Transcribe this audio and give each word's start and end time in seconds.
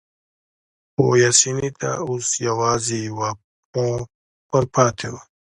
خو 0.93 1.03
پاسیني 1.19 1.69
ته 1.79 1.89
اوس 2.05 2.27
یوازې 2.47 2.97
یوه 3.07 3.29
پښه 3.71 3.85
ورپاتې 4.51 5.07
وه. 5.13 5.21